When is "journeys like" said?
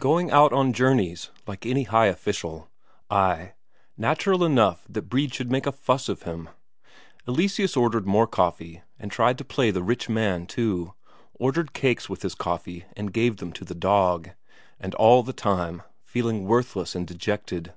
0.72-1.64